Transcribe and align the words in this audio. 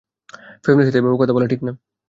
ফ্যামিলির 0.63 0.87
সাথে 0.87 0.99
এভাবে 0.99 1.17
কথা 1.21 1.51
ঠিক 1.51 1.61
না। 1.63 1.71